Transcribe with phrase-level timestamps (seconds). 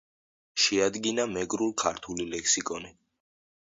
[0.63, 2.95] შეადგინა მეგრულ-ქართული ლექსიკონი.